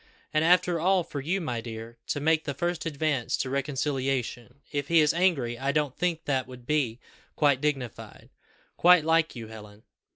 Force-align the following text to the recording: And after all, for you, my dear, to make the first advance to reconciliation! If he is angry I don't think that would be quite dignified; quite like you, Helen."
And 0.33 0.43
after 0.43 0.79
all, 0.79 1.03
for 1.03 1.19
you, 1.21 1.39
my 1.39 1.61
dear, 1.61 1.99
to 2.07 2.19
make 2.19 2.45
the 2.45 2.55
first 2.55 2.87
advance 2.87 3.37
to 3.37 3.51
reconciliation! 3.51 4.61
If 4.71 4.87
he 4.87 4.99
is 4.99 5.13
angry 5.13 5.59
I 5.59 5.71
don't 5.71 5.95
think 5.95 6.25
that 6.25 6.47
would 6.47 6.65
be 6.65 6.99
quite 7.35 7.61
dignified; 7.61 8.31
quite 8.77 9.05
like 9.05 9.35
you, 9.35 9.49
Helen." 9.49 9.83